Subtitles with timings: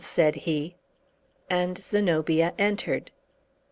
[0.03, 0.75] said he.
[1.47, 3.11] And Zenobia entered.